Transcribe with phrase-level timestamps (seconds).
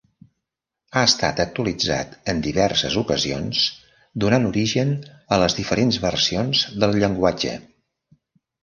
[0.93, 3.61] Ha estat actualitzat en diverses ocasions,
[4.25, 4.97] donant origen
[5.37, 7.57] a les diferents versions del llenguatge.